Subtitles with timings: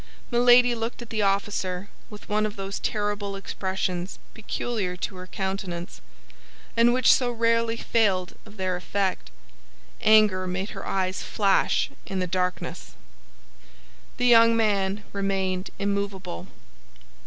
[0.31, 6.01] Milady looked at the officer with one of those terrible expressions peculiar to her countenance,
[6.75, 9.29] and which so rarely failed of their effect;
[10.01, 12.95] anger made her eyes flash in the darkness.
[14.17, 16.47] The young man remained immovable.